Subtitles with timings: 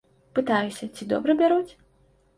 [0.39, 1.71] Пытаюся, ці добра бяруць?